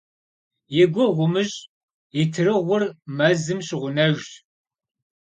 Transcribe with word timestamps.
И 0.81 0.83
гугъу 0.93 1.17
умыщӀ, 1.23 1.59
итырыгъур 2.21 2.83
мэзым 3.17 3.59
щыгъунэжщ». 3.65 4.29